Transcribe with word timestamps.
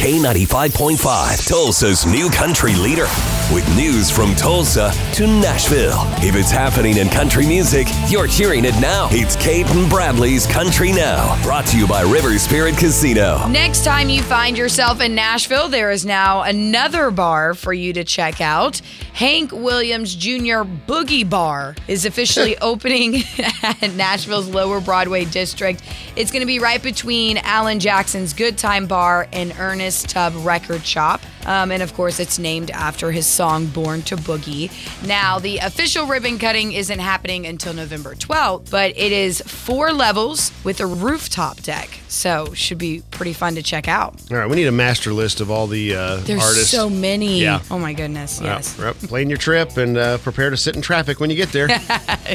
K95.5, 0.00 1.46
Tulsa's 1.46 2.06
new 2.06 2.30
country 2.30 2.74
leader. 2.74 3.06
With 3.52 3.68
news 3.76 4.10
from 4.10 4.34
Tulsa 4.34 4.90
to 5.12 5.26
Nashville. 5.26 6.00
If 6.24 6.36
it's 6.36 6.50
happening 6.50 6.96
in 6.96 7.10
country 7.10 7.46
music, 7.46 7.86
you're 8.08 8.26
hearing 8.26 8.64
it 8.64 8.80
now. 8.80 9.08
It's 9.10 9.36
Cait 9.36 9.66
and 9.66 9.90
Bradley's 9.90 10.46
Country 10.46 10.92
Now, 10.92 11.42
brought 11.42 11.66
to 11.66 11.78
you 11.78 11.86
by 11.86 12.00
River 12.00 12.38
Spirit 12.38 12.78
Casino. 12.78 13.46
Next 13.48 13.84
time 13.84 14.08
you 14.08 14.22
find 14.22 14.56
yourself 14.56 15.02
in 15.02 15.14
Nashville, 15.14 15.68
there 15.68 15.90
is 15.90 16.06
now 16.06 16.42
another 16.42 17.10
bar 17.10 17.52
for 17.52 17.74
you 17.74 17.92
to 17.92 18.02
check 18.02 18.40
out. 18.40 18.80
Hank 19.12 19.52
Williams 19.52 20.14
Jr. 20.14 20.62
Boogie 20.86 21.28
Bar 21.28 21.74
is 21.88 22.06
officially 22.06 22.56
opening 22.62 23.16
at 23.62 23.92
Nashville's 23.96 24.48
Lower 24.48 24.80
Broadway 24.80 25.26
district. 25.26 25.82
It's 26.16 26.30
going 26.30 26.40
to 26.40 26.46
be 26.46 26.58
right 26.58 26.82
between 26.82 27.36
Alan 27.38 27.80
Jackson's 27.80 28.32
Good 28.32 28.56
Time 28.56 28.86
Bar 28.86 29.28
and 29.32 29.52
Ernest 29.58 29.89
Tubb 29.90 30.34
Record 30.44 30.84
Shop. 30.86 31.20
Um, 31.46 31.70
and 31.72 31.82
of 31.82 31.94
course, 31.94 32.20
it's 32.20 32.38
named 32.38 32.70
after 32.70 33.10
his 33.12 33.26
song 33.26 33.66
Born 33.66 34.02
to 34.02 34.16
Boogie. 34.16 34.70
Now, 35.06 35.38
the 35.38 35.58
official 35.58 36.06
ribbon 36.06 36.38
cutting 36.38 36.72
isn't 36.72 36.98
happening 36.98 37.46
until 37.46 37.72
November 37.72 38.14
12th, 38.14 38.70
but 38.70 38.90
it 38.96 39.12
is 39.12 39.40
four 39.42 39.92
levels 39.92 40.52
with 40.64 40.80
a 40.80 40.86
rooftop 40.86 41.62
deck. 41.62 41.88
So, 42.08 42.52
should 42.54 42.78
be 42.78 43.02
pretty 43.10 43.32
fun 43.32 43.54
to 43.54 43.62
check 43.62 43.88
out. 43.88 44.14
All 44.30 44.36
right, 44.36 44.48
we 44.48 44.56
need 44.56 44.66
a 44.66 44.72
master 44.72 45.12
list 45.12 45.40
of 45.40 45.50
all 45.50 45.66
the 45.66 45.94
uh, 45.94 46.16
There's 46.18 46.42
artists. 46.42 46.70
so 46.70 46.90
many. 46.90 47.40
Yeah. 47.40 47.62
Oh 47.70 47.78
my 47.78 47.92
goodness. 47.92 48.40
Yes. 48.42 48.76
yep, 48.78 48.96
plan 48.98 49.28
your 49.28 49.38
trip 49.38 49.76
and 49.76 49.96
uh, 49.96 50.18
prepare 50.18 50.50
to 50.50 50.56
sit 50.56 50.74
in 50.76 50.82
traffic 50.82 51.20
when 51.20 51.30
you 51.30 51.36
get 51.36 51.52
there. 51.52 51.68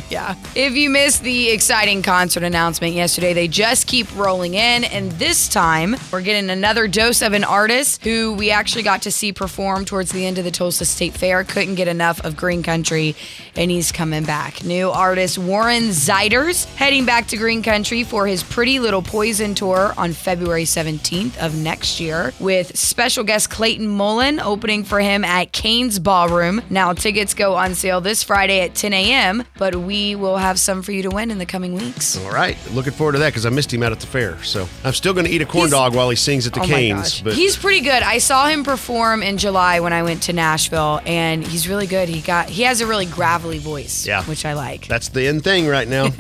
Yeah. 0.10 0.36
If 0.56 0.74
you 0.74 0.90
missed 0.90 1.24
the 1.24 1.50
exciting 1.52 2.02
concert 2.02 2.44
announcement 2.44 2.94
yesterday, 2.96 3.32
they 3.34 3.48
just 3.48 3.88
keep 3.88 4.14
rolling 4.18 4.54
in. 4.56 4.84
And 4.84 5.10
this 5.14 5.48
time, 5.48 5.96
we're 6.12 6.22
getting 6.22 6.50
another 6.50 6.88
dose 6.90 7.22
of 7.22 7.32
an 7.32 7.46
artist 7.46 8.04
who 8.04 8.34
we 8.34 8.52
actually 8.52 8.84
got 8.84 8.95
to 9.02 9.12
see 9.12 9.32
perform 9.34 9.86
towards 9.86 10.12
the 10.12 10.26
end 10.26 10.38
of 10.38 10.44
the 10.44 10.52
Tulsa 10.52 10.86
State 10.86 11.14
Fair. 11.14 11.44
Couldn't 11.44 11.76
get 11.76 11.88
enough 11.88 12.24
of 12.26 12.36
Green 12.38 12.64
Country, 12.64 13.16
and 13.56 13.70
he's 13.72 13.92
coming 13.92 14.24
back. 14.24 14.64
New 14.64 14.90
artist 14.90 15.38
Warren 15.38 15.84
Zeiders 15.90 16.66
heading 16.76 17.06
back 17.06 17.28
to 17.28 17.38
Green 17.38 17.64
Country 17.64 18.04
for 18.04 18.28
his 18.28 18.44
Pretty 18.44 18.80
Little 18.80 19.02
Poison 19.02 19.56
tour 19.56 19.94
on 19.98 20.14
February 20.14 20.64
17th 20.64 21.38
of 21.38 21.56
next 21.56 22.00
year, 22.00 22.34
with 22.40 22.78
special 22.78 23.24
guest 23.24 23.50
Clayton 23.50 23.88
Mullen 23.88 24.40
opening 24.40 24.84
for 24.84 25.00
him 25.00 25.24
at 25.26 25.52
Cain's 25.52 26.00
Ballroom. 26.00 26.62
Now, 26.70 26.94
tickets 26.94 27.34
go 27.34 27.56
on 27.56 27.76
sale 27.76 28.02
this 28.02 28.24
Friday 28.24 28.62
at 28.62 28.76
10 28.76 28.94
a.m., 28.94 29.44
but 29.58 29.76
we 29.76 30.16
will 30.16 30.38
have 30.38 30.60
some 30.60 30.82
for 30.82 30.92
you 30.92 31.02
to 31.04 31.10
win 31.10 31.32
in 31.32 31.38
the 31.38 31.46
coming 31.46 31.74
weeks. 31.74 32.18
all 32.18 32.32
right, 32.32 32.58
looking 32.72 32.94
forward 32.94 33.14
to 33.14 33.20
that 33.20 33.30
because 33.30 33.46
I 33.46 33.50
missed 33.50 33.74
him 33.74 33.84
out 33.84 33.92
at 33.92 34.00
the 34.00 34.08
fair. 34.08 34.42
So 34.44 34.68
I'm 34.84 34.94
still 34.94 35.14
going 35.14 35.26
to 35.26 35.32
eat 35.32 35.42
a 35.42 35.46
corn 35.46 35.64
He's- 35.68 35.72
dog 35.72 35.96
while 35.96 36.10
he 36.10 36.16
sings 36.16 36.48
at 36.48 36.54
the 36.54 36.60
Oh 36.62 36.68
my 36.68 36.70
Cain's. 36.70 37.00
gosh. 37.02 37.22
But 37.22 37.34
He's 37.34 37.58
pretty 37.58 37.82
good. 37.82 38.04
I 38.04 38.20
saw 38.20 38.48
him 38.48 38.64
perform 38.64 38.85
in 38.90 39.38
July 39.38 39.80
when 39.80 39.94
I 39.94 40.04
went 40.04 40.24
to 40.24 40.34
Nashville, 40.34 41.02
and 41.06 41.44
he's 41.46 41.68
really 41.68 41.88
good. 41.88 42.08
He 42.08 42.22
got 42.22 42.50
he 42.50 42.64
has 42.64 42.82
a 42.82 42.86
really 42.88 43.06
gravelly 43.06 43.58
voice, 43.60 44.06
Yeah. 44.06 44.24
which 44.26 44.46
I 44.46 44.54
like. 44.54 44.88
that's 44.88 45.10
the 45.10 45.28
end 45.28 45.44
thing 45.44 45.68
right 45.68 45.88
now. 45.88 46.10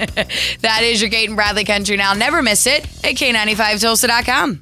That 0.61 0.81
is 0.83 1.02
your 1.02 1.09
Cait 1.11 1.27
and 1.30 1.35
Bradley 1.35 1.63
Country 1.63 1.95
Now. 1.97 2.13
Never 2.13 2.41
miss 2.41 2.66
it 2.67 2.85
at 3.03 3.13
K95Tulsa.com. 3.16 4.53